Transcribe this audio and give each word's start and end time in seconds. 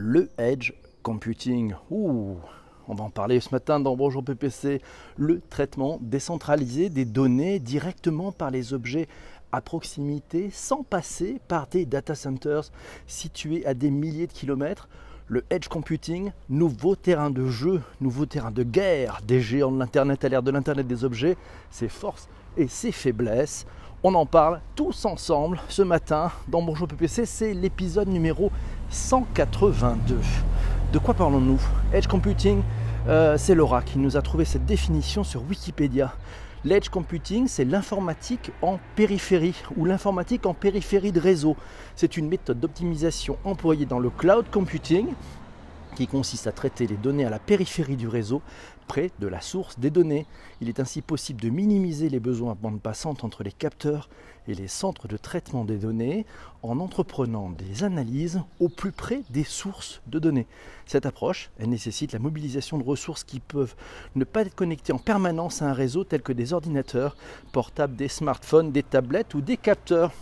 le 0.00 0.30
edge 0.38 0.72
computing. 1.02 1.74
On 1.90 2.38
va 2.88 3.04
en 3.04 3.10
parler 3.10 3.38
ce 3.38 3.50
matin 3.52 3.80
dans 3.80 3.96
Bonjour 3.96 4.24
PPC, 4.24 4.80
le 5.18 5.42
traitement 5.50 5.98
décentralisé 6.00 6.88
des 6.88 7.04
données 7.04 7.58
directement 7.58 8.32
par 8.32 8.50
les 8.50 8.72
objets 8.72 9.08
à 9.52 9.60
proximité 9.60 10.48
sans 10.52 10.84
passer 10.84 11.38
par 11.48 11.66
des 11.66 11.84
data 11.84 12.14
centers 12.14 12.70
situés 13.06 13.66
à 13.66 13.74
des 13.74 13.90
milliers 13.90 14.26
de 14.26 14.32
kilomètres. 14.32 14.88
Le 15.26 15.44
edge 15.50 15.68
computing, 15.68 16.32
nouveau 16.48 16.96
terrain 16.96 17.30
de 17.30 17.46
jeu, 17.46 17.82
nouveau 18.00 18.24
terrain 18.24 18.50
de 18.50 18.62
guerre 18.62 19.20
des 19.24 19.42
géants 19.42 19.70
de 19.70 19.78
l'Internet 19.78 20.24
à 20.24 20.28
l'ère 20.30 20.42
de 20.42 20.50
l'Internet 20.50 20.86
des 20.86 21.04
objets, 21.04 21.36
ses 21.70 21.88
forces 21.88 22.28
et 22.56 22.68
ses 22.68 22.90
faiblesses. 22.90 23.66
On 24.02 24.14
en 24.14 24.24
parle 24.24 24.62
tous 24.76 25.04
ensemble 25.04 25.60
ce 25.68 25.82
matin 25.82 26.32
dans 26.48 26.62
Bonjour 26.62 26.88
PPC, 26.88 27.26
c'est 27.26 27.52
l'épisode 27.52 28.08
numéro 28.08 28.50
182. 28.90 30.18
De 30.92 30.98
quoi 30.98 31.14
parlons-nous? 31.14 31.60
Edge 31.92 32.08
Computing, 32.08 32.62
euh, 33.08 33.36
c'est 33.38 33.54
Laura 33.54 33.82
qui 33.82 33.98
nous 33.98 34.16
a 34.16 34.22
trouvé 34.22 34.44
cette 34.44 34.66
définition 34.66 35.22
sur 35.24 35.42
Wikipédia. 35.48 36.12
L'edge 36.62 36.90
computing, 36.90 37.48
c'est 37.48 37.64
l'informatique 37.64 38.50
en 38.60 38.78
périphérie 38.94 39.54
ou 39.78 39.86
l'informatique 39.86 40.44
en 40.44 40.52
périphérie 40.52 41.10
de 41.10 41.18
réseau. 41.18 41.56
C'est 41.96 42.18
une 42.18 42.28
méthode 42.28 42.60
d'optimisation 42.60 43.38
employée 43.44 43.86
dans 43.86 43.98
le 43.98 44.10
cloud 44.10 44.44
computing 44.50 45.06
qui 45.94 46.06
consiste 46.06 46.46
à 46.46 46.52
traiter 46.52 46.86
les 46.86 46.96
données 46.96 47.24
à 47.24 47.30
la 47.30 47.38
périphérie 47.38 47.96
du 47.96 48.08
réseau, 48.08 48.42
près 48.90 49.10
de 49.20 49.28
la 49.28 49.40
source 49.40 49.78
des 49.78 49.90
données. 49.90 50.26
Il 50.60 50.68
est 50.68 50.80
ainsi 50.80 51.00
possible 51.00 51.40
de 51.40 51.48
minimiser 51.48 52.08
les 52.08 52.18
besoins 52.18 52.54
de 52.54 52.58
bande 52.58 52.80
passante 52.80 53.22
entre 53.22 53.44
les 53.44 53.52
capteurs 53.52 54.08
et 54.48 54.54
les 54.54 54.66
centres 54.66 55.06
de 55.06 55.16
traitement 55.16 55.64
des 55.64 55.78
données 55.78 56.26
en 56.62 56.80
entreprenant 56.80 57.50
des 57.50 57.84
analyses 57.84 58.42
au 58.58 58.68
plus 58.68 58.90
près 58.90 59.22
des 59.30 59.44
sources 59.44 60.02
de 60.08 60.18
données. 60.18 60.48
Cette 60.86 61.06
approche, 61.06 61.50
elle 61.58 61.68
nécessite 61.68 62.12
la 62.12 62.18
mobilisation 62.18 62.78
de 62.78 62.84
ressources 62.84 63.22
qui 63.22 63.38
peuvent 63.38 63.76
ne 64.16 64.24
pas 64.24 64.42
être 64.42 64.54
connectées 64.54 64.92
en 64.92 64.98
permanence 64.98 65.62
à 65.62 65.70
un 65.70 65.72
réseau 65.72 66.02
tel 66.02 66.22
que 66.22 66.32
des 66.32 66.52
ordinateurs 66.52 67.16
portables, 67.52 67.94
des 67.94 68.08
smartphones, 68.08 68.72
des 68.72 68.82
tablettes 68.82 69.34
ou 69.34 69.40
des 69.40 69.56
capteurs. 69.56 70.12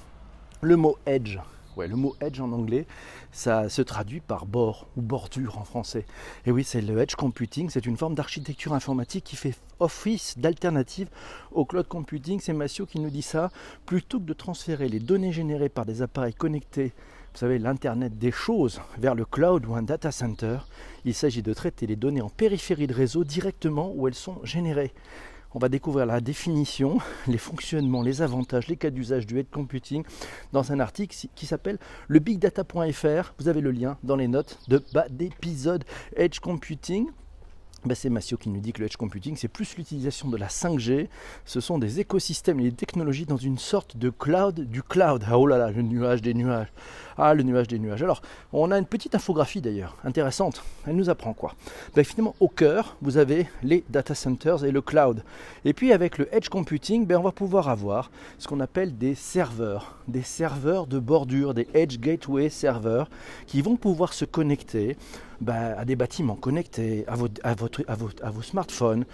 Le 0.61 0.77
mot 0.77 0.99
edge 1.07 1.39
le 1.87 1.97
mot 1.97 2.17
edge 2.21 2.41
en 2.41 2.53
anglais, 2.53 2.87
ça 3.31 3.69
se 3.69 3.83
traduit 3.83 4.21
par 4.21 4.47
bord 4.47 4.89
ou 4.97 5.03
bordure 5.03 5.59
en 5.59 5.65
français. 5.65 6.07
Et 6.47 6.51
oui, 6.51 6.65
c'est 6.65 6.81
le 6.81 6.99
edge 6.99 7.15
computing, 7.15 7.71
c'est 7.71 7.87
une 7.87 7.97
forme 7.97 8.15
d'architecture 8.15 8.73
informatique 8.73 9.25
qui 9.25 9.37
fait 9.37 9.55
office 9.81 10.39
d'alternative 10.39 11.09
au 11.53 11.65
cloud 11.65 11.87
computing. 11.87 12.41
C'est 12.41 12.53
Massio 12.53 12.87
qui 12.87 13.01
nous 13.01 13.11
dit 13.11 13.23
ça. 13.23 13.51
Plutôt 13.87 14.19
que 14.19 14.25
de 14.25 14.33
transférer 14.33 14.89
les 14.89 15.01
données 15.01 15.33
générées 15.33 15.69
par 15.69 15.87
des 15.87 16.03
appareils 16.03 16.35
connectés, 16.35 16.93
vous 17.33 17.39
savez, 17.39 17.59
l'Internet 17.59 18.19
des 18.19 18.33
choses, 18.33 18.81
vers 18.99 19.15
le 19.15 19.25
cloud 19.25 19.65
ou 19.67 19.75
un 19.75 19.83
data 19.83 20.11
center, 20.11 20.59
il 21.05 21.15
s'agit 21.15 21.43
de 21.43 21.55
traiter 21.55 21.87
les 21.87 21.95
données 21.95 22.23
en 22.23 22.31
périphérie 22.31 22.87
de 22.87 22.95
réseau 22.95 23.23
directement 23.23 23.93
où 23.95 24.09
elles 24.09 24.15
sont 24.15 24.41
générées. 24.45 24.93
On 25.55 25.59
va 25.59 25.71
découvrir 25.71 26.05
la 26.05 26.21
définition, 26.21 26.99
les 27.27 27.39
fonctionnements, 27.39 28.03
les 28.03 28.21
avantages, 28.21 28.69
les 28.69 28.77
cas 28.77 28.91
d'usage 28.91 29.27
du 29.27 29.39
edge 29.39 29.49
computing 29.51 30.05
dans 30.53 30.73
un 30.73 30.81
article 30.81 31.17
qui 31.35 31.47
s'appelle 31.47 31.79
le 32.07 32.19
bigdata.fr. 32.19 33.35
Vous 33.39 33.49
avez 33.49 33.63
le 33.63 33.71
lien 33.71 33.97
dans 34.03 34.17
les 34.17 34.29
notes 34.29 34.59
de 34.69 34.83
bas 34.93 35.09
d'épisode 35.09 35.85
Edge 36.17 36.41
Computing. 36.41 37.07
Ben, 37.89 37.95
c'est 37.95 38.11
Massio 38.11 38.37
qui 38.37 38.51
nous 38.51 38.61
dit 38.61 38.75
que 38.75 38.81
le 38.81 38.87
edge 38.87 38.97
computing, 38.97 39.35
c'est 39.35 39.49
plus 39.49 39.79
l'utilisation 39.79 40.29
de 40.29 40.37
la 40.37 40.49
5G. 40.49 41.09
Ce 41.47 41.59
sont 41.59 41.79
des 41.79 42.01
écosystèmes 42.01 42.61
et 42.61 42.65
des 42.65 42.73
technologies 42.73 43.25
dans 43.25 43.39
une 43.39 43.57
sorte 43.57 43.97
de 43.97 44.11
cloud 44.11 44.61
du 44.61 44.83
cloud. 44.83 45.25
Ah, 45.27 45.39
oh 45.39 45.47
là 45.47 45.57
là, 45.57 45.71
le 45.71 45.81
nuage 45.81 46.21
des 46.21 46.35
nuages. 46.35 46.71
Ah, 47.17 47.33
le 47.33 47.43
nuage 47.45 47.67
des 47.67 47.79
nuages. 47.79 48.03
Alors, 48.03 48.21
on 48.53 48.71
a 48.73 48.79
une 48.79 48.85
petite 48.85 49.15
infographie 49.15 49.63
d'ailleurs, 49.63 49.97
intéressante. 50.05 50.63
Elle 50.87 50.97
nous 50.97 51.09
apprend 51.09 51.33
quoi? 51.33 51.55
Ben, 51.95 52.05
Finalement, 52.05 52.35
au 52.41 52.49
cœur, 52.49 52.99
vous 53.01 53.17
avez 53.17 53.49
les 53.63 53.85
data 53.89 54.15
centers 54.15 54.67
et 54.67 54.71
le 54.71 54.83
cloud. 54.83 55.25
Et 55.65 55.73
puis, 55.73 55.95
avec 55.95 56.19
le 56.19 56.29
edge 56.35 56.51
computing, 56.51 57.07
ben, 57.07 57.17
on 57.17 57.23
va 57.23 57.33
pouvoir 57.33 57.71
avoir 57.71 58.11
ce 58.37 58.49
qu'on 58.49 58.61
appelle 58.61 58.99
des 58.99 59.15
serveurs, 59.15 59.97
des 60.09 60.21
serveurs 60.23 60.87
de 60.87 60.99
bordure, 60.99 61.55
des 61.55 61.69
edge 61.73 61.99
gateway 62.01 62.51
serveurs, 62.51 63.09
qui 63.47 63.63
vont 63.63 63.77
pouvoir 63.77 64.13
se 64.13 64.27
connecter 64.27 64.99
bah, 65.41 65.79
à 65.79 65.85
des 65.85 65.97
bâtiments 65.97 66.37
connectés, 66.37 67.05
à, 67.07 67.15
vos, 67.15 67.29
à, 67.43 67.55
votre, 67.55 67.85
à, 67.89 67.95
vos, 67.95 68.09
à 68.23 68.31
vos 68.31 68.43
smartphones, 68.43 69.05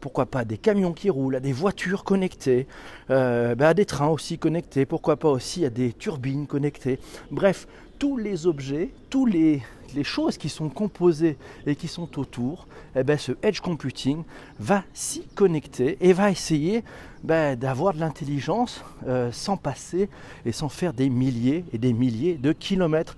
pourquoi 0.00 0.26
pas 0.26 0.40
à 0.40 0.44
des 0.44 0.58
camions 0.58 0.92
qui 0.92 1.10
roulent, 1.10 1.36
à 1.36 1.40
des 1.40 1.52
voitures 1.52 2.04
connectées, 2.04 2.66
euh, 3.10 3.54
bah, 3.54 3.68
à 3.68 3.74
des 3.74 3.86
trains 3.86 4.08
aussi 4.08 4.38
connectés, 4.38 4.86
pourquoi 4.86 5.16
pas 5.16 5.28
aussi 5.28 5.64
à 5.64 5.70
des 5.70 5.92
turbines 5.92 6.46
connectées. 6.46 6.98
Bref, 7.30 7.66
tous 7.98 8.16
les 8.16 8.46
objets, 8.46 8.90
tous 9.10 9.26
les, 9.26 9.62
les 9.94 10.04
choses 10.04 10.36
qui 10.36 10.48
sont 10.48 10.68
composées 10.68 11.36
et 11.66 11.76
qui 11.76 11.88
sont 11.88 12.18
autour, 12.18 12.66
eh 12.96 13.04
ben, 13.04 13.16
ce 13.16 13.32
edge 13.42 13.60
computing 13.60 14.24
va 14.58 14.84
s'y 14.92 15.22
connecter 15.34 15.98
et 16.00 16.12
va 16.12 16.30
essayer 16.30 16.82
ben, 17.22 17.56
d'avoir 17.56 17.94
de 17.94 18.00
l'intelligence 18.00 18.84
euh, 19.06 19.30
sans 19.32 19.56
passer 19.56 20.08
et 20.44 20.52
sans 20.52 20.68
faire 20.68 20.92
des 20.92 21.08
milliers 21.08 21.64
et 21.72 21.78
des 21.78 21.92
milliers 21.92 22.34
de 22.34 22.52
kilomètres 22.52 23.16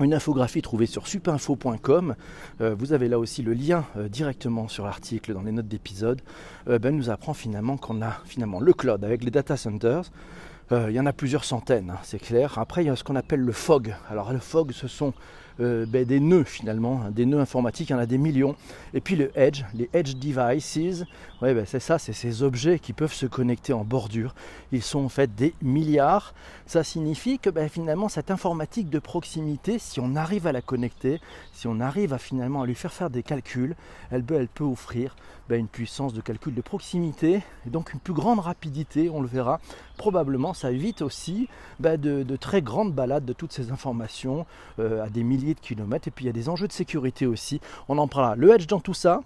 une 0.00 0.14
infographie 0.14 0.62
trouvée 0.62 0.86
sur 0.86 1.06
supinfo.com. 1.06 2.14
Euh, 2.60 2.74
vous 2.76 2.92
avez 2.92 3.08
là 3.08 3.18
aussi 3.18 3.42
le 3.42 3.52
lien 3.52 3.84
euh, 3.96 4.08
directement 4.08 4.68
sur 4.68 4.84
l'article 4.84 5.34
dans 5.34 5.42
les 5.42 5.52
notes 5.52 5.68
d'épisode. 5.68 6.20
Euh, 6.68 6.78
ben, 6.78 6.96
nous 6.96 7.10
apprend 7.10 7.34
finalement 7.34 7.76
qu'on 7.76 8.02
a 8.02 8.20
finalement 8.24 8.60
le 8.60 8.72
cloud 8.72 9.04
avec 9.04 9.22
les 9.24 9.30
data 9.30 9.56
centers. 9.56 10.10
il 10.70 10.92
y 10.92 11.00
en 11.00 11.06
a 11.06 11.12
plusieurs 11.12 11.44
centaines, 11.44 11.90
hein, 11.90 11.98
c'est 12.02 12.18
clair. 12.18 12.58
Après, 12.58 12.82
il 12.82 12.86
y 12.86 12.90
a 12.90 12.96
ce 12.96 13.04
qu'on 13.04 13.16
appelle 13.16 13.40
le 13.40 13.52
fog. 13.52 13.94
Alors 14.10 14.32
le 14.32 14.38
fog, 14.38 14.72
ce 14.72 14.88
sont 14.88 15.12
euh, 15.60 15.86
ben, 15.86 16.04
des 16.04 16.20
nœuds 16.20 16.44
finalement, 16.44 17.02
hein, 17.04 17.10
des 17.10 17.26
nœuds 17.26 17.40
informatiques, 17.40 17.90
il 17.90 17.92
y 17.92 17.96
en 17.96 17.98
a 17.98 18.06
des 18.06 18.18
millions. 18.18 18.56
Et 18.92 19.00
puis 19.00 19.16
le 19.16 19.30
edge, 19.38 19.62
les 19.74 19.88
edge 19.92 20.16
devices, 20.16 21.04
ouais, 21.42 21.54
ben, 21.54 21.64
c'est 21.66 21.80
ça, 21.80 21.98
c'est 21.98 22.12
ces 22.12 22.42
objets 22.42 22.78
qui 22.78 22.92
peuvent 22.92 23.12
se 23.12 23.26
connecter 23.26 23.72
en 23.72 23.84
bordure. 23.84 24.34
Ils 24.72 24.82
sont 24.82 25.04
en 25.04 25.08
fait 25.08 25.34
des 25.34 25.54
milliards. 25.62 26.34
Ça 26.66 26.82
signifie 26.82 27.38
que 27.38 27.50
ben, 27.50 27.68
finalement 27.68 28.08
cette 28.08 28.30
informatique 28.30 28.90
de 28.90 28.98
proximité, 28.98 29.78
si 29.78 30.00
on 30.00 30.16
arrive 30.16 30.46
à 30.46 30.52
la 30.52 30.62
connecter, 30.62 31.20
si 31.52 31.66
on 31.66 31.80
arrive 31.80 32.12
à 32.12 32.18
finalement 32.18 32.62
à 32.62 32.66
lui 32.66 32.74
faire 32.74 32.92
faire 32.92 33.10
des 33.10 33.22
calculs, 33.22 33.76
elle 34.10 34.24
peut, 34.24 34.64
offrir 34.64 35.14
une 35.50 35.68
puissance 35.68 36.12
de 36.14 36.20
calcul 36.20 36.54
de 36.54 36.60
proximité 36.60 37.42
et 37.66 37.70
donc 37.70 37.92
une 37.92 38.00
plus 38.00 38.14
grande 38.14 38.40
rapidité, 38.40 39.10
on 39.10 39.20
le 39.20 39.28
verra. 39.28 39.60
Probablement 39.96 40.54
ça 40.54 40.72
évite 40.72 41.02
aussi 41.02 41.48
de, 41.80 42.36
très 42.36 42.62
grandes 42.62 42.92
balades 42.92 43.24
de 43.24 43.32
toutes 43.32 43.52
ces 43.52 43.70
informations 43.70 44.46
euh, 44.78 45.04
à 45.04 45.08
des 45.08 45.22
de 45.52 45.60
kilomètres. 45.60 46.08
Et 46.08 46.10
puis 46.10 46.24
il 46.24 46.28
y 46.28 46.30
a 46.30 46.32
des 46.32 46.48
enjeux 46.48 46.66
de 46.66 46.72
sécurité 46.72 47.26
aussi. 47.26 47.60
On 47.90 47.98
en 47.98 48.08
parlera. 48.08 48.36
Le 48.36 48.54
edge 48.54 48.66
dans 48.66 48.80
tout 48.80 48.94
ça, 48.94 49.20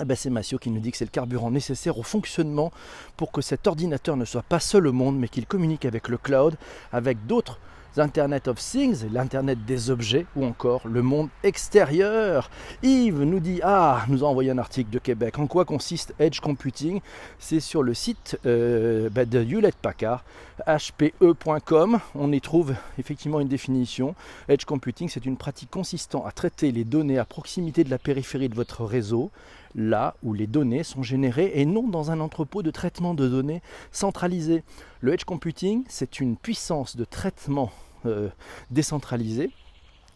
eh 0.00 0.04
ben 0.04 0.16
c'est 0.16 0.30
Massio 0.30 0.58
qui 0.58 0.70
nous 0.70 0.80
dit 0.80 0.92
que 0.92 0.96
c'est 0.96 1.04
le 1.04 1.10
carburant 1.10 1.50
nécessaire 1.50 1.98
au 1.98 2.02
fonctionnement 2.04 2.70
pour 3.16 3.32
que 3.32 3.42
cet 3.42 3.66
ordinateur 3.66 4.16
ne 4.16 4.24
soit 4.24 4.42
pas 4.42 4.60
seul 4.60 4.86
au 4.86 4.92
monde, 4.92 5.18
mais 5.18 5.28
qu'il 5.28 5.46
communique 5.46 5.84
avec 5.84 6.08
le 6.08 6.16
cloud, 6.16 6.56
avec 6.92 7.26
d'autres 7.26 7.58
Internet 7.98 8.48
of 8.48 8.58
Things, 8.58 9.04
l'Internet 9.12 9.64
des 9.64 9.90
objets 9.90 10.26
ou 10.36 10.44
encore 10.44 10.86
le 10.86 11.02
monde 11.02 11.28
extérieur. 11.42 12.50
Yves 12.82 13.22
nous 13.22 13.40
dit 13.40 13.60
Ah, 13.62 14.04
nous 14.08 14.24
a 14.24 14.28
envoyé 14.28 14.50
un 14.50 14.58
article 14.58 14.90
de 14.90 14.98
Québec. 14.98 15.38
En 15.38 15.46
quoi 15.46 15.64
consiste 15.64 16.14
Edge 16.18 16.40
Computing? 16.40 17.00
C'est 17.38 17.60
sur 17.60 17.82
le 17.82 17.94
site 17.94 18.38
euh, 18.46 19.08
bah, 19.10 19.24
de 19.24 19.42
Hewlett 19.42 19.74
Packard, 19.76 20.24
hpe.com. 20.66 21.98
On 22.14 22.32
y 22.32 22.40
trouve 22.40 22.74
effectivement 22.98 23.40
une 23.40 23.48
définition. 23.48 24.14
Edge 24.48 24.64
Computing, 24.64 25.08
c'est 25.08 25.26
une 25.26 25.36
pratique 25.36 25.70
consistant 25.70 26.24
à 26.24 26.32
traiter 26.32 26.72
les 26.72 26.84
données 26.84 27.18
à 27.18 27.24
proximité 27.24 27.84
de 27.84 27.90
la 27.90 27.98
périphérie 27.98 28.48
de 28.48 28.54
votre 28.54 28.84
réseau 28.84 29.30
là 29.74 30.16
où 30.22 30.32
les 30.32 30.46
données 30.46 30.82
sont 30.82 31.02
générées 31.02 31.52
et 31.54 31.66
non 31.66 31.88
dans 31.88 32.10
un 32.10 32.20
entrepôt 32.20 32.62
de 32.62 32.70
traitement 32.70 33.14
de 33.14 33.28
données 33.28 33.62
centralisé. 33.92 34.62
Le 35.00 35.12
edge 35.12 35.24
computing, 35.24 35.84
c'est 35.88 36.20
une 36.20 36.36
puissance 36.36 36.96
de 36.96 37.04
traitement 37.04 37.70
euh, 38.06 38.28
décentralisée 38.70 39.50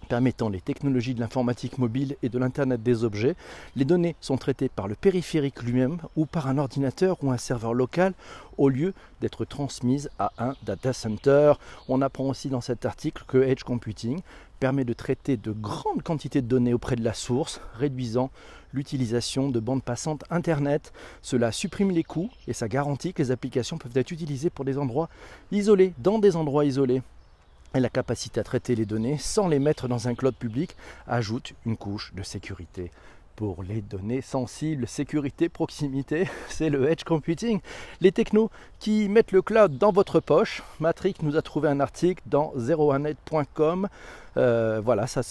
permettant 0.04 0.48
les 0.48 0.60
technologies 0.60 1.14
de 1.14 1.20
l'informatique 1.20 1.78
mobile 1.78 2.16
et 2.22 2.28
de 2.28 2.38
l'Internet 2.38 2.82
des 2.82 3.04
objets. 3.04 3.34
Les 3.76 3.84
données 3.84 4.16
sont 4.20 4.36
traitées 4.36 4.68
par 4.68 4.88
le 4.88 4.94
périphérique 4.94 5.62
lui-même 5.62 5.98
ou 6.16 6.26
par 6.26 6.46
un 6.48 6.58
ordinateur 6.58 7.16
ou 7.22 7.30
un 7.30 7.36
serveur 7.36 7.74
local 7.74 8.14
au 8.58 8.68
lieu 8.68 8.94
d'être 9.20 9.44
transmises 9.44 10.10
à 10.18 10.32
un 10.38 10.54
data 10.64 10.92
center. 10.92 11.54
On 11.88 12.02
apprend 12.02 12.28
aussi 12.28 12.48
dans 12.48 12.60
cet 12.60 12.84
article 12.86 13.24
que 13.26 13.38
Edge 13.38 13.62
Computing 13.62 14.20
permet 14.60 14.84
de 14.84 14.92
traiter 14.92 15.36
de 15.36 15.52
grandes 15.52 16.02
quantités 16.02 16.40
de 16.40 16.46
données 16.46 16.74
auprès 16.74 16.96
de 16.96 17.04
la 17.04 17.12
source, 17.12 17.60
réduisant 17.74 18.30
l'utilisation 18.72 19.48
de 19.48 19.60
bandes 19.60 19.82
passantes 19.82 20.24
Internet. 20.30 20.92
Cela 21.22 21.52
supprime 21.52 21.90
les 21.90 22.02
coûts 22.02 22.30
et 22.48 22.52
ça 22.52 22.68
garantit 22.68 23.12
que 23.12 23.22
les 23.22 23.30
applications 23.30 23.78
peuvent 23.78 23.96
être 23.96 24.10
utilisées 24.10 24.50
pour 24.50 24.64
des 24.64 24.78
endroits 24.78 25.08
isolés, 25.52 25.94
dans 25.98 26.18
des 26.18 26.36
endroits 26.36 26.64
isolés. 26.64 27.02
Et 27.74 27.80
la 27.80 27.88
capacité 27.88 28.38
à 28.38 28.44
traiter 28.44 28.76
les 28.76 28.86
données 28.86 29.18
sans 29.18 29.48
les 29.48 29.58
mettre 29.58 29.88
dans 29.88 30.06
un 30.06 30.14
cloud 30.14 30.36
public 30.36 30.76
ajoute 31.08 31.54
une 31.66 31.76
couche 31.76 32.14
de 32.14 32.22
sécurité 32.22 32.92
pour 33.36 33.62
les 33.62 33.80
données 33.80 34.20
sensibles, 34.20 34.86
sécurité, 34.86 35.48
proximité, 35.48 36.28
c'est 36.48 36.70
le 36.70 36.90
edge 36.90 37.04
computing. 37.04 37.60
Les 38.00 38.12
technos 38.12 38.50
qui 38.78 39.08
mettent 39.08 39.32
le 39.32 39.42
cloud 39.42 39.78
dans 39.78 39.92
votre 39.92 40.20
poche. 40.20 40.62
Matrix 40.80 41.14
nous 41.22 41.36
a 41.36 41.42
trouvé 41.42 41.68
un 41.68 41.80
article 41.80 42.22
dans 42.26 42.52
01net.com. 42.56 43.88
Euh, 44.36 44.80
voilà, 44.84 45.06
ça, 45.06 45.22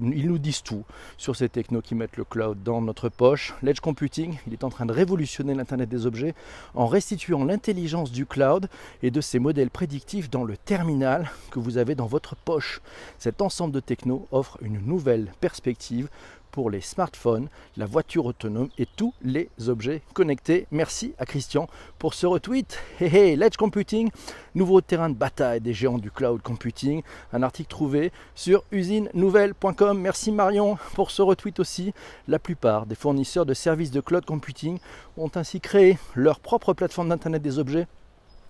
ils 0.00 0.26
nous 0.26 0.38
disent 0.38 0.62
tout 0.62 0.84
sur 1.18 1.36
ces 1.36 1.48
technos 1.48 1.82
qui 1.82 1.94
mettent 1.94 2.16
le 2.16 2.24
cloud 2.24 2.62
dans 2.62 2.80
notre 2.80 3.08
poche. 3.08 3.54
L'edge 3.62 3.80
computing, 3.80 4.38
il 4.46 4.52
est 4.52 4.64
en 4.64 4.70
train 4.70 4.86
de 4.86 4.92
révolutionner 4.92 5.54
l'Internet 5.54 5.88
des 5.88 6.06
objets 6.06 6.34
en 6.74 6.86
restituant 6.86 7.44
l'intelligence 7.44 8.10
du 8.10 8.26
cloud 8.26 8.68
et 9.02 9.10
de 9.10 9.20
ses 9.20 9.38
modèles 9.38 9.70
prédictifs 9.70 10.30
dans 10.30 10.44
le 10.44 10.56
terminal 10.56 11.30
que 11.50 11.58
vous 11.58 11.76
avez 11.76 11.94
dans 11.94 12.06
votre 12.06 12.34
poche. 12.34 12.80
Cet 13.18 13.42
ensemble 13.42 13.74
de 13.74 13.80
technos 13.80 14.26
offre 14.32 14.58
une 14.62 14.80
nouvelle 14.80 15.32
perspective 15.40 16.08
pour 16.52 16.70
les 16.70 16.80
smartphones, 16.80 17.48
la 17.76 17.86
voiture 17.86 18.26
autonome 18.26 18.68
et 18.78 18.86
tous 18.86 19.14
les 19.22 19.48
objets 19.66 20.02
connectés. 20.12 20.66
Merci 20.70 21.14
à 21.18 21.26
Christian 21.26 21.68
pour 21.98 22.14
ce 22.14 22.26
retweet. 22.26 22.78
Hey, 23.00 23.16
hey, 23.16 23.36
l'edge 23.36 23.56
computing, 23.56 24.10
nouveau 24.54 24.80
terrain 24.80 25.08
de 25.08 25.14
bataille 25.14 25.60
des 25.60 25.74
géants 25.74 25.98
du 25.98 26.10
cloud 26.10 26.40
computing. 26.42 27.02
Un 27.32 27.42
article 27.42 27.70
trouvé 27.70 28.12
sur 28.34 28.62
usinenouvelle.com. 28.70 29.98
Merci 29.98 30.30
Marion 30.30 30.78
pour 30.94 31.10
ce 31.10 31.22
retweet 31.22 31.58
aussi. 31.58 31.92
La 32.28 32.38
plupart 32.38 32.86
des 32.86 32.94
fournisseurs 32.94 33.46
de 33.46 33.54
services 33.54 33.90
de 33.90 34.00
cloud 34.00 34.24
computing 34.24 34.78
ont 35.16 35.30
ainsi 35.34 35.60
créé 35.60 35.98
leur 36.14 36.38
propre 36.38 36.74
plateforme 36.74 37.08
d'Internet 37.08 37.42
des 37.42 37.58
objets 37.58 37.86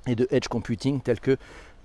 et 0.07 0.17
de 0.17 0.27
edge 0.31 0.49
computing 0.49 1.01
tels 1.01 1.21
que 1.21 1.37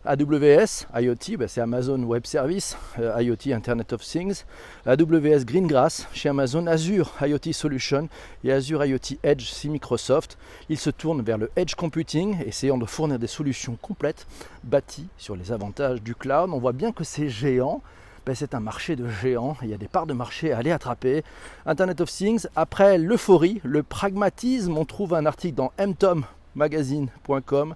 AWS 0.07 0.87
IoT, 0.95 1.37
bah, 1.37 1.47
c'est 1.49 1.59
Amazon 1.59 2.01
Web 2.03 2.25
Service, 2.25 2.77
euh, 2.97 3.21
IoT 3.21 3.53
Internet 3.53 3.91
of 3.91 4.01
Things, 4.01 4.45
AWS 4.85 5.43
Greengrass 5.45 6.07
chez 6.13 6.29
Amazon, 6.29 6.65
Azure 6.65 7.13
IoT 7.21 7.51
Solution 7.51 8.07
et 8.45 8.53
Azure 8.53 8.85
IoT 8.85 9.19
Edge 9.23 9.43
chez 9.43 9.67
Microsoft. 9.67 10.37
Ils 10.69 10.77
se 10.77 10.89
tournent 10.89 11.21
vers 11.21 11.37
le 11.37 11.51
Edge 11.57 11.75
Computing, 11.75 12.41
essayant 12.45 12.77
de 12.77 12.85
fournir 12.85 13.19
des 13.19 13.27
solutions 13.27 13.77
complètes 13.81 14.27
bâties 14.63 15.09
sur 15.17 15.35
les 15.35 15.51
avantages 15.51 16.01
du 16.01 16.15
cloud. 16.15 16.51
On 16.53 16.59
voit 16.59 16.71
bien 16.71 16.93
que 16.93 17.03
ces 17.03 17.29
géants 17.29 17.81
bah, 18.25 18.35
c'est 18.35 18.55
un 18.55 18.59
marché 18.59 18.95
de 18.95 19.07
géants, 19.09 19.57
il 19.61 19.69
y 19.69 19.73
a 19.73 19.77
des 19.77 19.87
parts 19.87 20.05
de 20.05 20.13
marché 20.13 20.51
à 20.51 20.57
aller 20.57 20.71
attraper. 20.71 21.23
Internet 21.65 22.01
of 22.01 22.09
Things, 22.09 22.47
après 22.57 22.97
l'euphorie, 22.97 23.61
le 23.63 23.83
pragmatisme, 23.83 24.77
on 24.77 24.83
trouve 24.83 25.13
un 25.13 25.25
article 25.25 25.55
dans 25.55 25.71
mtommagazine.com 25.77 27.75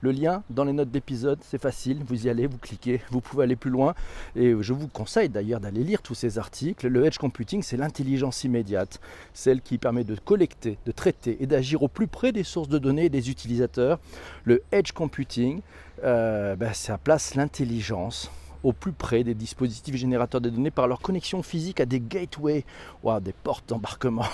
le 0.00 0.12
lien 0.12 0.42
dans 0.50 0.64
les 0.64 0.72
notes 0.72 0.90
d'épisode, 0.90 1.38
c'est 1.42 1.60
facile, 1.60 2.02
vous 2.06 2.26
y 2.26 2.30
allez, 2.30 2.46
vous 2.46 2.58
cliquez, 2.58 3.00
vous 3.10 3.20
pouvez 3.20 3.44
aller 3.44 3.56
plus 3.56 3.70
loin. 3.70 3.94
Et 4.36 4.54
je 4.60 4.72
vous 4.72 4.88
conseille 4.88 5.28
d'ailleurs 5.28 5.60
d'aller 5.60 5.84
lire 5.84 6.02
tous 6.02 6.14
ces 6.14 6.38
articles. 6.38 6.86
Le 6.86 7.04
edge 7.04 7.18
computing, 7.18 7.62
c'est 7.62 7.76
l'intelligence 7.76 8.44
immédiate, 8.44 9.00
celle 9.32 9.60
qui 9.60 9.78
permet 9.78 10.04
de 10.04 10.14
collecter, 10.14 10.78
de 10.86 10.92
traiter 10.92 11.36
et 11.40 11.46
d'agir 11.46 11.82
au 11.82 11.88
plus 11.88 12.06
près 12.06 12.32
des 12.32 12.44
sources 12.44 12.68
de 12.68 12.78
données 12.78 13.06
et 13.06 13.10
des 13.10 13.30
utilisateurs. 13.30 13.98
Le 14.44 14.62
edge 14.72 14.92
computing, 14.92 15.60
euh, 16.04 16.54
ben, 16.56 16.72
ça 16.72 16.98
place 16.98 17.34
l'intelligence 17.34 18.30
au 18.64 18.72
plus 18.72 18.92
près 18.92 19.24
des 19.24 19.34
dispositifs 19.34 19.96
générateurs 19.96 20.40
de 20.40 20.50
données 20.50 20.70
par 20.70 20.88
leur 20.88 21.00
connexion 21.00 21.42
physique 21.42 21.80
à 21.80 21.86
des 21.86 22.00
gateways, 22.00 22.64
wow, 23.02 23.20
des 23.20 23.32
portes 23.32 23.68
d'embarquement, 23.68 24.26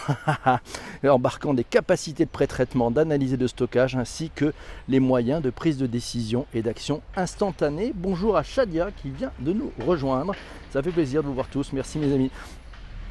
embarquant 1.05 1.55
des 1.55 1.65
capacités 1.65 2.25
de 2.25 2.31
pré-traitement, 2.31 2.91
d'analyse 2.91 3.35
et 3.35 3.37
de 3.37 3.47
stockage, 3.47 3.97
ainsi 3.97 4.31
que 4.35 4.53
les 4.89 5.01
moyens 5.01 5.43
de 5.43 5.51
prise 5.51 5.79
de 5.79 5.87
décision 5.87 6.47
et 6.55 6.63
d'action 6.63 7.03
instantanée. 7.17 7.93
Bonjour 7.95 8.37
à 8.37 8.43
Shadia 8.43 8.91
qui 8.91 9.11
vient 9.11 9.33
de 9.41 9.53
nous 9.53 9.73
rejoindre. 9.87 10.35
Ça 10.73 10.83
fait 10.83 10.91
plaisir 10.91 11.23
de 11.23 11.29
vous 11.29 11.35
voir 11.35 11.49
tous. 11.49 11.73
Merci 11.73 11.99
mes 11.99 12.13
amis. 12.13 12.31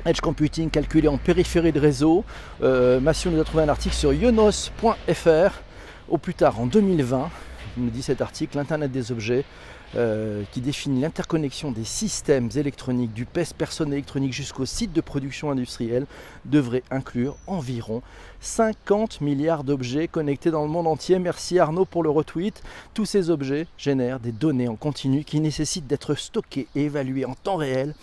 Edge 0.06 0.20
Computing 0.20 0.70
calculé 0.70 1.08
en 1.08 1.18
périphérie 1.18 1.72
de 1.72 1.80
réseau. 1.80 2.26
Euh, 2.62 3.00
nous 3.00 3.40
a 3.40 3.44
trouvé 3.44 3.64
un 3.64 3.70
article 3.70 3.96
sur 3.96 4.12
yonos.fr. 4.12 5.62
Au 6.10 6.18
plus 6.18 6.34
tard, 6.34 6.60
en 6.60 6.66
2020, 6.66 7.30
il 7.78 7.84
nous 7.86 7.90
dit 7.90 8.02
cet 8.02 8.22
article, 8.22 8.58
l'Internet 8.58 8.92
des 8.92 9.12
objets 9.12 9.46
euh, 9.96 10.44
qui 10.52 10.62
définit 10.62 11.02
l'interconnexion 11.02 11.72
des 11.72 11.84
systèmes 11.84 12.50
électroniques, 12.56 13.14
du 13.14 13.26
PES 13.26 13.54
personne 13.58 13.94
électronique 13.94 14.34
jusqu'au 14.34 14.66
site 14.66 14.94
de 14.94 15.02
production 15.02 15.52
industrielle, 15.52 16.06
devrait 16.46 16.84
inclure 16.90 17.38
environ 17.48 18.02
50 18.42 19.22
milliards 19.22 19.64
d'objets 19.64 20.08
connectés 20.08 20.52
dans 20.52 20.64
le 20.64 20.70
monde 20.70 20.88
entier. 20.88 21.20
Merci 21.20 21.60
Arnaud 21.60 21.86
pour 21.86 22.04
le 22.04 22.10
retweet. 22.10 22.62
Tous 22.94 23.06
ces 23.06 23.30
objets 23.30 23.68
génèrent 23.78 24.20
des 24.20 24.32
données 24.32 24.68
en 24.68 24.76
continu 24.76 25.24
qui 25.24 25.40
nécessitent 25.40 25.88
d'être 25.88 26.16
stockées 26.16 26.68
et 26.76 26.86
évaluées 26.86 27.26
en 27.26 27.36
temps 27.36 27.58
réel 27.58 27.94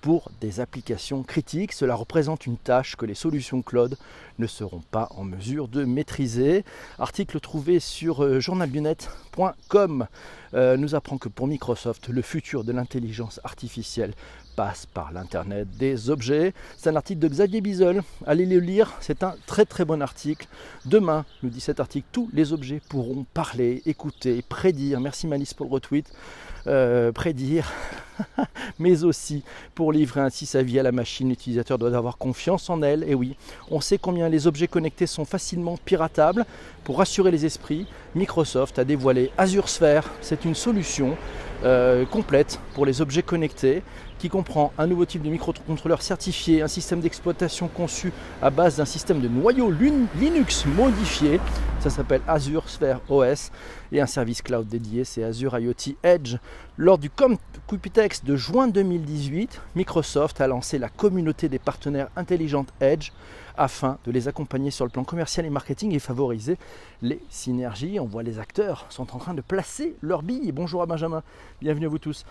pour 0.00 0.30
des 0.40 0.60
applications 0.60 1.22
critiques. 1.22 1.72
Cela 1.72 1.94
représente 1.94 2.46
une 2.46 2.56
tâche 2.56 2.96
que 2.96 3.06
les 3.06 3.14
solutions 3.14 3.62
cloud 3.62 3.96
ne 4.38 4.46
seront 4.46 4.82
pas 4.90 5.08
en 5.16 5.24
mesure 5.24 5.68
de 5.68 5.84
maîtriser. 5.84 6.64
Article 6.98 7.40
trouvé 7.40 7.80
sur 7.80 8.24
euh, 8.24 8.40
journalbunette.com 8.40 10.06
euh, 10.54 10.76
nous 10.76 10.94
apprend 10.94 11.18
que 11.18 11.28
pour 11.28 11.46
Microsoft, 11.46 12.08
le 12.08 12.22
futur 12.22 12.64
de 12.64 12.72
l'intelligence 12.72 13.40
artificielle 13.44 14.14
passe 14.58 14.86
par 14.86 15.12
l'Internet 15.12 15.68
des 15.78 16.10
objets. 16.10 16.52
C'est 16.76 16.90
un 16.90 16.96
article 16.96 17.20
de 17.20 17.28
Xavier 17.28 17.60
Bizel. 17.60 18.02
Allez 18.26 18.44
le 18.44 18.58
lire, 18.58 18.92
c'est 18.98 19.22
un 19.22 19.36
très 19.46 19.64
très 19.64 19.84
bon 19.84 20.02
article. 20.02 20.48
Demain, 20.84 21.24
nous 21.44 21.48
dit 21.48 21.60
cet 21.60 21.78
article, 21.78 22.08
tous 22.10 22.28
les 22.32 22.52
objets 22.52 22.80
pourront 22.88 23.24
parler, 23.34 23.82
écouter, 23.86 24.42
prédire. 24.48 24.98
Merci 24.98 25.28
Malice 25.28 25.54
pour 25.54 25.66
le 25.66 25.72
retweet. 25.74 26.10
Euh, 26.66 27.12
prédire, 27.12 27.70
mais 28.80 29.04
aussi 29.04 29.44
pour 29.76 29.92
livrer 29.92 30.22
ainsi 30.22 30.44
sa 30.44 30.60
vie 30.60 30.80
à 30.80 30.82
la 30.82 30.90
machine. 30.90 31.28
L'utilisateur 31.28 31.78
doit 31.78 31.96
avoir 31.96 32.18
confiance 32.18 32.68
en 32.68 32.82
elle. 32.82 33.04
Et 33.04 33.14
oui, 33.14 33.36
on 33.70 33.80
sait 33.80 33.96
combien 33.96 34.28
les 34.28 34.48
objets 34.48 34.66
connectés 34.66 35.06
sont 35.06 35.24
facilement 35.24 35.78
piratables. 35.84 36.44
Pour 36.82 36.98
rassurer 36.98 37.30
les 37.30 37.46
esprits, 37.46 37.86
Microsoft 38.16 38.76
a 38.80 38.84
dévoilé 38.84 39.30
Azure 39.38 39.68
Sphere. 39.68 40.10
C'est 40.20 40.44
une 40.44 40.56
solution 40.56 41.16
euh, 41.64 42.04
complète 42.06 42.60
pour 42.74 42.86
les 42.86 43.00
objets 43.00 43.22
connectés 43.22 43.82
qui 44.18 44.28
comprend 44.28 44.72
un 44.78 44.86
nouveau 44.86 45.04
type 45.04 45.22
de 45.22 45.30
microcontrôleur 45.30 46.02
certifié, 46.02 46.62
un 46.62 46.68
système 46.68 47.00
d'exploitation 47.00 47.68
conçu 47.68 48.12
à 48.42 48.50
base 48.50 48.76
d'un 48.76 48.84
système 48.84 49.20
de 49.20 49.28
noyau 49.28 49.70
Linux 49.70 50.66
modifié, 50.66 51.40
ça 51.80 51.90
s'appelle 51.90 52.22
Azure 52.26 52.68
Sphere 52.68 53.00
OS, 53.08 53.50
et 53.92 54.00
un 54.00 54.06
service 54.06 54.42
cloud 54.42 54.66
dédié, 54.66 55.04
c'est 55.04 55.22
Azure 55.22 55.58
IoT 55.58 55.94
Edge. 56.02 56.36
Lors 56.76 56.98
du 56.98 57.10
Computex 57.10 58.24
de 58.24 58.36
juin 58.36 58.68
2018, 58.68 59.60
Microsoft 59.76 60.40
a 60.40 60.46
lancé 60.46 60.78
la 60.78 60.88
communauté 60.88 61.48
des 61.48 61.58
partenaires 61.58 62.08
intelligentes 62.16 62.72
Edge 62.80 63.12
afin 63.56 63.98
de 64.04 64.12
les 64.12 64.28
accompagner 64.28 64.70
sur 64.70 64.84
le 64.84 64.90
plan 64.90 65.04
commercial 65.04 65.44
et 65.44 65.50
marketing 65.50 65.94
et 65.94 65.98
favoriser 65.98 66.58
les 67.02 67.20
synergies. 67.28 67.98
On 67.98 68.06
voit 68.06 68.22
les 68.22 68.38
acteurs 68.38 68.86
sont 68.88 69.14
en 69.14 69.18
train 69.18 69.34
de 69.34 69.40
placer 69.40 69.96
leurs 70.00 70.22
billes. 70.22 70.52
Bonjour 70.52 70.82
à 70.82 70.86
Benjamin, 70.86 71.22
bienvenue 71.60 71.86
à 71.86 71.88
vous 71.88 71.98
tous. 71.98 72.24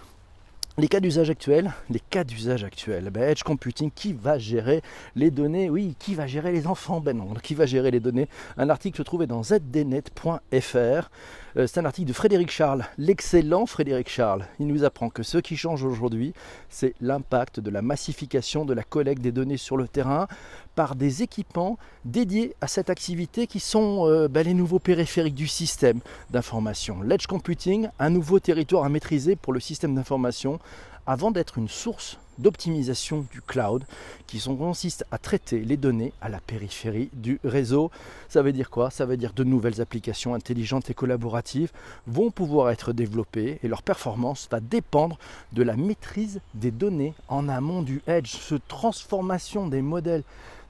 Les 0.79 0.87
cas 0.87 0.99
d'usage 0.99 1.31
actuels, 1.31 1.73
les 1.89 1.99
cas 1.99 2.23
d'usage 2.23 2.63
actuels, 2.63 3.09
ben, 3.09 3.23
Edge 3.23 3.41
Computing, 3.41 3.89
qui 3.89 4.13
va 4.13 4.37
gérer 4.37 4.83
les 5.15 5.31
données? 5.31 5.71
Oui, 5.71 5.95
qui 5.97 6.13
va 6.13 6.27
gérer 6.27 6.51
les 6.51 6.67
enfants? 6.67 7.01
Ben 7.01 7.17
non, 7.17 7.33
qui 7.41 7.55
va 7.55 7.65
gérer 7.65 7.89
les 7.89 7.99
données? 7.99 8.27
Un 8.57 8.69
article 8.69 9.03
trouvé 9.03 9.25
dans 9.25 9.41
zdnet.fr. 9.41 11.09
Euh, 11.57 11.65
c'est 11.65 11.79
un 11.79 11.85
article 11.85 12.07
de 12.07 12.13
Frédéric 12.13 12.51
Charles, 12.51 12.85
l'excellent 12.99 13.65
Frédéric 13.65 14.07
Charles. 14.07 14.45
Il 14.59 14.67
nous 14.67 14.83
apprend 14.83 15.09
que 15.09 15.23
ce 15.23 15.39
qui 15.39 15.57
change 15.57 15.83
aujourd'hui, 15.83 16.33
c'est 16.69 16.93
l'impact 17.01 17.59
de 17.59 17.71
la 17.71 17.81
massification 17.81 18.63
de 18.63 18.75
la 18.75 18.83
collecte 18.83 19.23
des 19.23 19.31
données 19.31 19.57
sur 19.57 19.77
le 19.77 19.87
terrain 19.87 20.27
par 20.75 20.95
des 20.95 21.23
équipements 21.23 21.79
dédiés 22.05 22.55
à 22.61 22.67
cette 22.67 22.91
activité 22.91 23.47
qui 23.47 23.59
sont 23.59 24.07
euh, 24.07 24.27
ben, 24.27 24.45
les 24.45 24.53
nouveaux 24.53 24.77
périphériques 24.77 25.33
du 25.33 25.47
système 25.47 26.01
d'information. 26.29 27.01
L'edge 27.01 27.25
computing, 27.25 27.89
un 27.97 28.11
nouveau 28.11 28.39
territoire 28.39 28.83
à 28.83 28.89
maîtriser 28.89 29.35
pour 29.35 29.53
le 29.53 29.59
système 29.59 29.95
d'information 29.95 30.59
avant 31.05 31.31
d'être 31.31 31.57
une 31.57 31.69
source 31.69 32.17
d'optimisation 32.37 33.25
du 33.31 33.41
cloud 33.41 33.85
qui 34.27 34.39
consiste 34.39 35.05
à 35.11 35.17
traiter 35.17 35.59
les 35.61 35.77
données 35.77 36.13
à 36.21 36.29
la 36.29 36.39
périphérie 36.39 37.09
du 37.13 37.39
réseau. 37.43 37.89
Ça 38.29 38.41
veut 38.41 38.51
dire 38.51 38.69
quoi? 38.69 38.91
Ça 38.91 39.05
veut 39.05 39.17
dire 39.17 39.33
de 39.33 39.43
nouvelles 39.43 39.81
applications 39.81 40.35
intelligentes 40.35 40.89
et 40.89 40.93
collaboratives 40.93 41.71
vont 42.05 42.29
pouvoir 42.29 42.69
être 42.69 42.93
développées 42.93 43.59
et 43.63 43.67
leur 43.67 43.81
performance 43.81 44.47
va 44.51 44.59
dépendre 44.59 45.17
de 45.53 45.63
la 45.63 45.75
maîtrise 45.75 46.41
des 46.53 46.71
données 46.71 47.13
en 47.27 47.49
amont 47.49 47.81
du 47.81 48.01
edge, 48.05 48.35
cette 48.35 48.67
transformation 48.67 49.67
des 49.67 49.81
modèles 49.81 50.23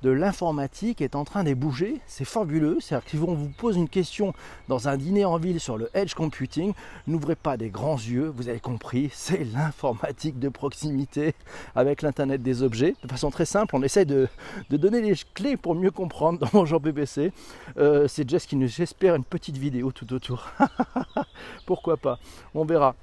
de 0.03 0.09
l'informatique 0.09 1.01
est 1.01 1.15
en 1.15 1.23
train 1.23 1.43
de 1.43 1.53
bouger. 1.53 1.99
C'est 2.05 2.25
fabuleux. 2.25 2.77
C'est-à-dire 2.79 3.05
qu'ils 3.05 3.19
vont 3.19 3.33
vous 3.33 3.49
poser 3.49 3.79
une 3.79 3.89
question 3.89 4.33
dans 4.67 4.87
un 4.87 4.97
dîner 4.97 5.25
en 5.25 5.37
ville 5.37 5.59
sur 5.59 5.77
le 5.77 5.89
edge 5.93 6.13
computing. 6.13 6.73
N'ouvrez 7.07 7.35
pas 7.35 7.57
des 7.57 7.69
grands 7.69 7.95
yeux, 7.95 8.31
vous 8.35 8.49
avez 8.49 8.59
compris, 8.59 9.09
c'est 9.13 9.43
l'informatique 9.45 10.39
de 10.39 10.49
proximité 10.49 11.33
avec 11.75 12.01
l'Internet 12.01 12.41
des 12.41 12.63
objets. 12.63 12.95
De 13.03 13.07
façon 13.09 13.29
très 13.29 13.45
simple, 13.45 13.75
on 13.75 13.83
essaie 13.83 14.05
de, 14.05 14.27
donner 14.69 15.01
les 15.01 15.15
clés 15.33 15.57
pour 15.57 15.75
mieux 15.75 15.91
comprendre 15.91 16.39
dans 16.39 16.49
mon 16.53 16.65
genre 16.65 16.79
BBC. 16.79 17.31
Euh, 17.77 18.07
c'est 18.07 18.29
Jess 18.29 18.45
qui 18.45 18.55
nous 18.55 18.81
espère 18.81 19.15
une 19.15 19.23
petite 19.23 19.57
vidéo 19.57 19.91
tout 19.91 20.13
autour. 20.13 20.47
Pourquoi 21.65 21.97
pas? 21.97 22.19
On 22.53 22.65
verra. 22.65 22.95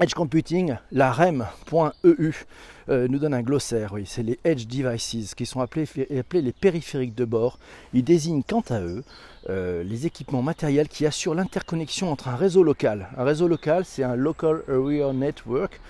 Edge 0.00 0.14
Computing, 0.14 0.76
la 0.92 1.10
REM.eu, 1.10 2.32
euh, 2.88 3.08
nous 3.08 3.18
donne 3.18 3.34
un 3.34 3.42
glossaire. 3.42 3.94
Oui, 3.94 4.04
c'est 4.06 4.22
les 4.22 4.38
Edge 4.44 4.68
Devices 4.68 5.34
qui 5.34 5.44
sont 5.44 5.60
appelés, 5.60 5.88
les 5.98 6.52
périphériques 6.52 7.16
de 7.16 7.24
bord. 7.24 7.58
Ils 7.92 8.04
désignent 8.04 8.44
quant 8.44 8.62
à 8.70 8.80
eux 8.80 9.02
euh, 9.50 9.82
les 9.82 10.06
équipements 10.06 10.40
matériels 10.40 10.86
qui 10.86 11.04
assurent 11.04 11.34
l'interconnexion 11.34 12.12
entre 12.12 12.28
un 12.28 12.36
réseau 12.36 12.62
local. 12.62 13.08
Un 13.16 13.24
réseau 13.24 13.48
local, 13.48 13.84
c'est 13.84 14.04
un 14.04 14.14
Local 14.14 14.62
Area 14.68 15.12
Network 15.12 15.80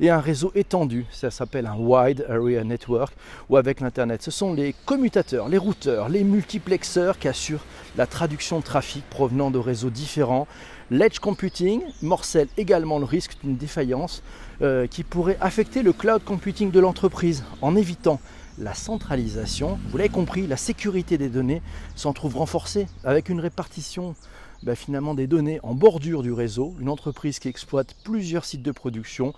et 0.00 0.10
un 0.10 0.20
réseau 0.20 0.52
étendu, 0.54 1.06
ça 1.10 1.30
s'appelle 1.30 1.66
un 1.66 1.76
Wide 1.76 2.24
Area 2.28 2.62
Network, 2.64 3.12
ou 3.48 3.56
avec 3.56 3.80
l'Internet. 3.80 4.22
Ce 4.22 4.30
sont 4.30 4.54
les 4.54 4.74
commutateurs, 4.84 5.48
les 5.48 5.58
routeurs, 5.58 6.08
les 6.08 6.24
multiplexeurs 6.24 7.18
qui 7.18 7.28
assurent 7.28 7.64
la 7.96 8.06
traduction 8.06 8.60
de 8.60 8.64
trafic 8.64 9.04
provenant 9.10 9.50
de 9.50 9.58
réseaux 9.58 9.90
différents. 9.90 10.46
L'edge 10.90 11.18
computing 11.18 11.82
morcelle 12.00 12.48
également 12.56 12.98
le 12.98 13.04
risque 13.04 13.36
d'une 13.42 13.56
défaillance 13.56 14.22
euh, 14.62 14.86
qui 14.86 15.04
pourrait 15.04 15.36
affecter 15.42 15.82
le 15.82 15.92
cloud 15.92 16.24
computing 16.24 16.70
de 16.70 16.80
l'entreprise 16.80 17.44
en 17.60 17.76
évitant 17.76 18.20
la 18.58 18.72
centralisation. 18.72 19.78
Vous 19.90 19.98
l'avez 19.98 20.08
compris, 20.08 20.46
la 20.46 20.56
sécurité 20.56 21.18
des 21.18 21.28
données 21.28 21.60
s'en 21.94 22.14
trouve 22.14 22.38
renforcée 22.38 22.86
avec 23.04 23.28
une 23.28 23.38
répartition 23.38 24.14
bah, 24.62 24.74
finalement 24.74 25.14
des 25.14 25.26
données 25.26 25.60
en 25.62 25.74
bordure 25.74 26.22
du 26.22 26.32
réseau. 26.32 26.74
Une 26.80 26.88
entreprise 26.88 27.38
qui 27.38 27.48
exploite 27.48 27.94
plusieurs 28.02 28.46
sites 28.46 28.62
de 28.62 28.72
production 28.72 29.34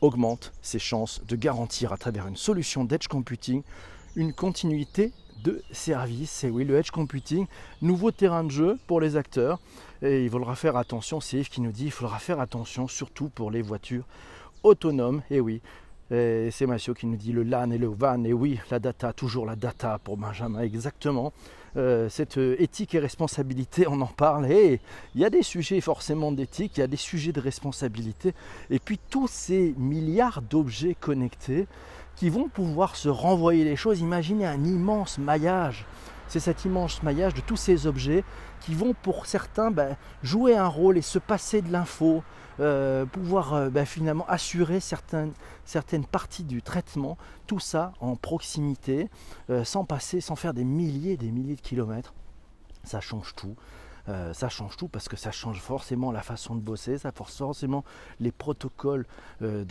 augmente 0.00 0.52
ses 0.62 0.80
chances 0.80 1.22
de 1.28 1.36
garantir 1.36 1.92
à 1.92 1.96
travers 1.96 2.26
une 2.26 2.36
solution 2.36 2.82
d'edge 2.84 3.06
computing 3.06 3.62
une 4.16 4.32
continuité 4.32 5.12
de 5.44 5.62
service. 5.70 6.44
Et 6.44 6.50
oui, 6.50 6.64
le 6.64 6.76
edge 6.76 6.90
computing, 6.90 7.46
nouveau 7.82 8.10
terrain 8.10 8.44
de 8.44 8.50
jeu 8.50 8.78
pour 8.86 9.00
les 9.00 9.16
acteurs. 9.16 9.58
Et 10.02 10.24
il 10.24 10.30
faudra 10.30 10.54
faire 10.54 10.76
attention, 10.76 11.20
c'est 11.20 11.38
Yves 11.38 11.48
qui 11.48 11.60
nous 11.60 11.72
dit, 11.72 11.86
il 11.86 11.90
faudra 11.90 12.18
faire 12.18 12.40
attention 12.40 12.86
surtout 12.86 13.28
pour 13.28 13.50
les 13.50 13.62
voitures 13.62 14.04
autonomes. 14.62 15.22
Et 15.30 15.40
oui, 15.40 15.60
c'est 16.10 16.66
Mathieu 16.66 16.94
qui 16.94 17.06
nous 17.06 17.16
dit 17.16 17.32
le 17.32 17.42
LAN 17.42 17.70
et 17.70 17.78
le 17.78 17.88
WAN. 17.88 18.24
Et 18.24 18.32
oui, 18.32 18.60
la 18.70 18.78
data, 18.78 19.12
toujours 19.12 19.44
la 19.44 19.56
data 19.56 19.98
pour 20.02 20.16
Benjamin, 20.16 20.60
exactement. 20.60 21.32
Euh, 21.76 22.08
cette 22.08 22.38
euh, 22.38 22.56
éthique 22.58 22.94
et 22.94 22.98
responsabilité, 22.98 23.86
on 23.86 24.00
en 24.00 24.06
parle. 24.06 24.50
Et 24.50 24.80
il 25.14 25.20
y 25.20 25.24
a 25.24 25.30
des 25.30 25.42
sujets 25.42 25.80
forcément 25.80 26.32
d'éthique, 26.32 26.76
il 26.76 26.80
y 26.80 26.82
a 26.82 26.86
des 26.86 26.96
sujets 26.96 27.32
de 27.32 27.40
responsabilité. 27.40 28.34
Et 28.70 28.78
puis 28.78 28.98
tous 29.10 29.28
ces 29.28 29.74
milliards 29.76 30.42
d'objets 30.42 30.96
connectés 30.98 31.66
qui 32.16 32.30
vont 32.30 32.48
pouvoir 32.48 32.96
se 32.96 33.08
renvoyer 33.08 33.64
les 33.64 33.76
choses. 33.76 34.00
Imaginez 34.00 34.46
un 34.46 34.64
immense 34.64 35.18
maillage. 35.18 35.84
C'est 36.28 36.40
cet 36.40 36.66
immense 36.66 37.02
maillage 37.02 37.32
de 37.32 37.40
tous 37.40 37.56
ces 37.56 37.86
objets 37.86 38.22
qui 38.60 38.74
vont 38.74 38.94
pour 38.94 39.26
certains 39.26 39.70
ben, 39.70 39.96
jouer 40.22 40.56
un 40.56 40.66
rôle 40.66 40.98
et 40.98 41.02
se 41.02 41.18
passer 41.18 41.62
de 41.62 41.72
l'info, 41.72 42.22
euh, 42.60 43.06
pouvoir 43.06 43.54
euh, 43.54 43.70
ben, 43.70 43.86
finalement 43.86 44.26
assurer 44.28 44.80
certaines, 44.80 45.32
parties 46.10 46.44
du 46.44 46.60
traitement, 46.60 47.16
tout 47.46 47.60
ça 47.60 47.92
en 48.00 48.14
proximité, 48.14 49.08
euh, 49.48 49.64
sans 49.64 49.84
passer, 49.84 50.20
sans 50.20 50.36
faire 50.36 50.52
des 50.52 50.64
milliers 50.64 51.12
et 51.12 51.16
des 51.16 51.30
milliers 51.30 51.56
de 51.56 51.62
kilomètres. 51.62 52.12
Ça 52.84 53.00
change 53.00 53.34
tout. 53.34 53.56
Euh, 54.08 54.32
ça 54.32 54.48
change 54.48 54.76
tout 54.76 54.88
parce 54.88 55.08
que 55.08 55.16
ça 55.16 55.30
change 55.30 55.60
forcément 55.60 56.12
la 56.12 56.22
façon 56.22 56.54
de 56.54 56.60
bosser, 56.60 56.98
ça 56.98 57.12
force 57.12 57.36
forcément 57.36 57.84
les 58.20 58.32
protocoles 58.32 59.06
euh, 59.42 59.64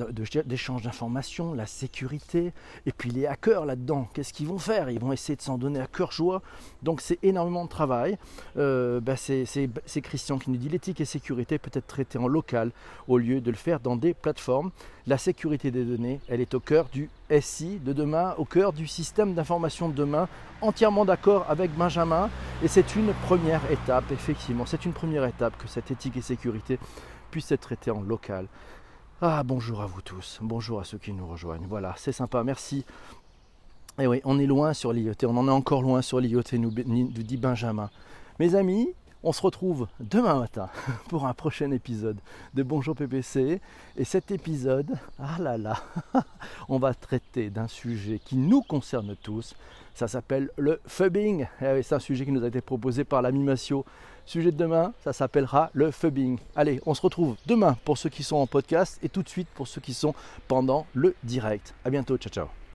d'échange 0.46 0.84
d'informations, 0.84 1.54
la 1.54 1.66
sécurité, 1.66 2.54
et 2.86 2.92
puis 2.92 3.10
les 3.10 3.26
hackers 3.26 3.66
là-dedans, 3.66 4.08
qu'est-ce 4.14 4.34
qu'ils 4.34 4.48
vont 4.48 4.60
faire? 4.60 4.90
Ils 4.90 5.00
vont 5.00 5.12
essayer 5.12 5.36
de 5.36 5.42
s'en 5.42 5.58
donner 5.58 5.80
à 5.80 5.88
cœur 5.88 6.12
joie, 6.12 6.42
donc 6.84 7.02
c'est 7.02 7.20
énormément 7.24 7.64
de 7.66 7.70
travail. 7.70 8.18
Euh, 8.58 9.00
bah, 9.00 9.16
c'est 9.18 10.02
Christian 10.02 10.38
qui 10.38 10.52
nous 10.52 10.58
dit 10.58 10.70
l'éthique 10.70 11.02
et 11.02 11.06
sécurité 11.06 11.58
peut 11.58 11.72
être 11.74 11.88
traitée 11.88 12.20
en 12.20 12.28
local 12.28 12.72
au 13.08 13.18
lieu 13.18 13.42
de 13.42 13.50
le 13.50 13.58
faire 13.58 13.80
dans 13.80 13.96
des 13.96 14.14
plateformes. 14.14 14.72
La 15.08 15.18
sécurité 15.18 15.72
des 15.72 15.84
données, 15.84 16.20
elle 16.28 16.42
est 16.42 16.54
au 16.54 16.60
cœur 16.60 16.90
du 16.92 17.10
SI 17.40 17.80
de 17.80 17.94
demain, 17.94 18.34
au 18.38 18.46
cœur 18.46 18.74
du 18.74 18.88
système 18.88 19.34
d'information 19.34 19.90
de 19.90 19.94
demain, 19.94 20.28
entièrement 20.62 21.06
d'accord 21.06 21.46
avec 21.50 21.74
Benjamin. 21.76 22.30
Et 22.64 22.68
c'est 22.68 22.96
une 22.96 23.14
première 23.26 23.70
étape, 23.72 24.12
effectivement, 24.12 24.66
c'est 24.66 24.86
une 24.86 24.94
première 24.94 25.26
étape 25.26 25.58
que 25.58 25.68
cette 25.68 25.92
éthique 25.92 26.18
et 26.18 26.22
sécurité 26.22 26.80
puisse 27.32 27.52
être 27.52 27.62
traitée 27.62 27.92
en 27.92 28.02
local. 28.02 28.48
Ah, 29.22 29.44
bonjour 29.44 29.82
à 29.82 29.86
vous 29.86 30.02
tous, 30.02 30.40
bonjour 30.42 30.80
à 30.80 30.84
ceux 30.84 30.98
qui 30.98 31.12
nous 31.12 31.28
rejoignent. 31.28 31.66
Voilà, 31.68 31.94
c'est 31.98 32.12
sympa, 32.12 32.44
merci. 32.44 32.86
Et 34.00 34.04
eh 34.04 34.08
oui, 34.08 34.22
on 34.26 34.38
est 34.38 34.46
loin 34.46 34.74
sur 34.74 34.94
l'IoT, 34.94 35.16
on 35.24 35.38
en 35.38 35.48
est 35.48 35.52
encore 35.52 35.82
loin 35.82 36.04
sur 36.04 36.20
l'IoT, 36.20 36.44
nous 36.54 36.70
dit 36.70 37.38
Benjamin. 37.38 37.90
Mes 38.40 38.54
amis, 38.54 38.94
on 39.28 39.34
se 39.34 39.42
retrouve 39.42 39.88
demain 40.00 40.40
matin 40.40 40.70
pour 41.10 41.26
un 41.26 41.34
prochain 41.34 41.70
épisode 41.72 42.18
de 42.54 42.64
Bonjour 42.64 42.96
PPC. 42.96 43.60
Et 43.98 44.06
cet 44.06 44.32
épisode, 44.32 44.98
ah 45.20 45.36
là 45.40 45.58
là, 45.58 45.76
on 46.70 46.80
va 46.80 46.94
traiter 46.94 47.50
d'un 47.50 47.68
sujet 47.68 48.22
qui 48.24 48.38
nous 48.38 48.62
concerne 48.62 49.18
tous. 49.22 49.54
Ça 49.94 50.08
s'appelle 50.08 50.50
le 50.58 50.80
fubbing. 50.88 51.46
Eh 51.62 51.84
c'est 51.84 51.96
un 51.96 52.00
sujet 52.00 52.24
qui 52.24 52.32
nous 52.32 52.46
a 52.46 52.48
été 52.48 52.62
proposé 52.62 53.04
par 53.04 53.22
l'ami 53.22 53.44
Massio. 53.44 53.84
Sujet 54.26 54.54
de 54.54 54.58
demain, 54.58 54.94
ça 55.04 55.12
s'appellera 55.12 55.72
le 55.74 55.92
fubbing. 55.92 56.40
Allez, 56.56 56.82
on 56.86 56.94
se 56.94 57.02
retrouve 57.02 57.36
demain 57.46 57.76
pour 57.84 57.98
ceux 57.98 58.10
qui 58.10 58.24
sont 58.24 58.38
en 58.38 58.48
podcast 58.48 58.98
et 59.04 59.10
tout 59.10 59.24
de 59.24 59.30
suite 59.30 59.50
pour 59.56 59.68
ceux 59.68 59.82
qui 59.82 59.94
sont 59.94 60.16
pendant 60.48 60.86
le 60.94 61.16
direct. 61.24 61.74
A 61.84 61.90
bientôt, 61.90 62.16
ciao 62.16 62.32
ciao. 62.32 62.58